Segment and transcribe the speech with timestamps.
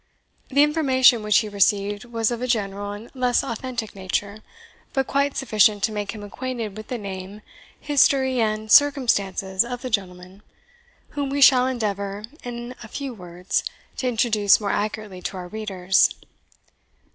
[0.49, 4.39] The information which he received was of a general and less authentic nature,
[4.93, 7.43] but quite sufficient to make him acquainted with the name,
[7.79, 10.41] history, and circumstances of the gentleman,
[11.09, 13.63] whom we shall endeavour, in a few words,
[13.97, 16.09] to introduce more accurately to our readers.